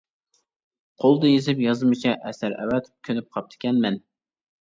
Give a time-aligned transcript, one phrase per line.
[1.03, 4.01] قولدا يېزىپ، يازمىچە ئەسەر ئەۋەتىپ كۆنۈپ قاپتىكەنمەن.